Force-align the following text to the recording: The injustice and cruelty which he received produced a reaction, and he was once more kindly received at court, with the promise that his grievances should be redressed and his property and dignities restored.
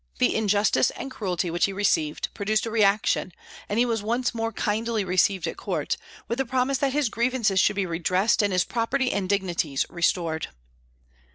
The 0.17 0.33
injustice 0.35 0.89
and 0.89 1.11
cruelty 1.11 1.51
which 1.51 1.65
he 1.65 1.73
received 1.73 2.33
produced 2.33 2.65
a 2.65 2.71
reaction, 2.71 3.33
and 3.69 3.77
he 3.77 3.85
was 3.85 4.01
once 4.01 4.33
more 4.33 4.51
kindly 4.51 5.03
received 5.05 5.45
at 5.45 5.57
court, 5.57 5.95
with 6.27 6.39
the 6.39 6.45
promise 6.47 6.79
that 6.79 6.93
his 6.93 7.07
grievances 7.07 7.59
should 7.59 7.75
be 7.75 7.85
redressed 7.85 8.41
and 8.41 8.51
his 8.51 8.63
property 8.63 9.11
and 9.11 9.29
dignities 9.29 9.85
restored. 9.91 10.47